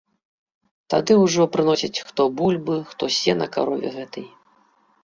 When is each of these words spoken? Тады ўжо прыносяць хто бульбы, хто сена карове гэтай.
Тады 0.93 1.17
ўжо 1.23 1.47
прыносяць 1.57 2.03
хто 2.09 2.21
бульбы, 2.41 2.75
хто 2.95 3.03
сена 3.21 3.45
карове 3.59 3.89
гэтай. 4.01 4.27